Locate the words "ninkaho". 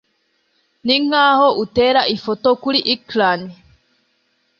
0.85-1.47